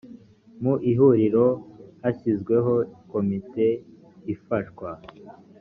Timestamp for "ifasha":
4.33-4.91